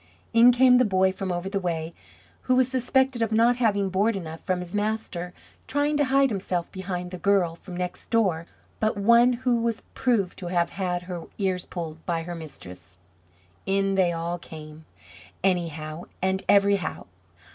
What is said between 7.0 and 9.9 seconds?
the girl from next door but one who was